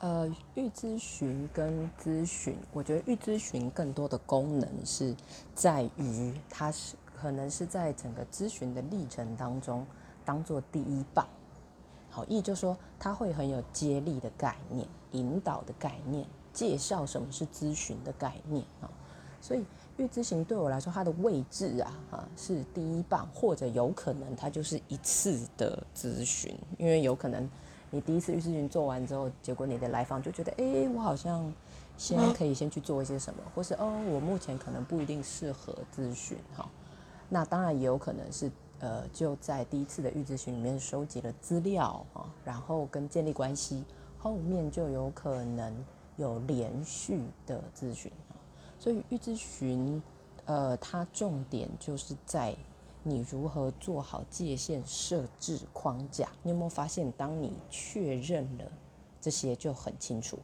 [0.00, 5.14] 呃，预咨询跟咨询，我觉得预咨询更多的功能是
[5.54, 9.86] 在于，它是可能是在整个咨询的历程当中，
[10.24, 11.28] 当做第一棒。
[12.08, 18.88] 好，意就说它会很有接力的概念、引导的概念、介绍什么是咨询的概念啊。
[19.42, 19.62] 所以
[19.98, 27.46] 预咨询对我来说，它的位置啊，哈，是第一棒，或者有可能它就是一次的咨询，因为有可能。
[27.90, 31.52] 你第一次预咨询做完之后，结果你的来访就觉得，哎，我好像
[31.96, 36.68] 先可以先去做一些什么，或是哦，我目前可能不一定适合咨询哈。
[37.28, 43.84] 那当然也有可能是，呃，就在第一次的预咨询里面收集了资料啊，然后跟建立关系，
[44.18, 45.74] 后面就有可能
[46.16, 48.10] 有连续的咨询。
[48.78, 50.00] 所以预咨询，
[50.44, 52.54] 呃，它重点就是在。
[53.02, 56.28] 你如何做好界限设置框架？
[56.42, 58.64] 你有没有发现，当你确认了
[59.20, 60.38] 这些，就很清楚。